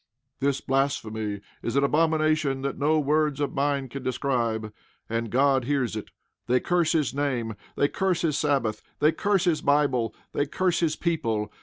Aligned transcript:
This 0.39 0.61
blasphemy 0.61 1.41
is 1.61 1.75
an 1.75 1.83
abomination 1.83 2.63
that 2.63 2.75
no 2.79 2.97
words 2.97 3.39
of 3.39 3.53
mine 3.53 3.87
can 3.87 4.01
describe. 4.01 4.73
And 5.07 5.29
God 5.29 5.65
hears 5.65 5.95
it. 5.95 6.09
They 6.47 6.59
curse 6.59 6.93
His 6.93 7.13
name. 7.13 7.53
They 7.75 7.87
curse 7.87 8.23
his 8.23 8.35
Sabbath. 8.35 8.81
They 8.97 9.11
curse 9.11 9.43
his 9.43 9.61
Bible. 9.61 10.15
They 10.31 10.47
curse 10.47 10.79
his 10.79 10.95
people. 10.95 11.51